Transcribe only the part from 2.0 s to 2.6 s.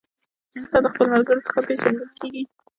کیږي.